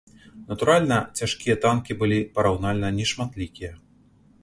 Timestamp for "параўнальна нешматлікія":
2.41-3.71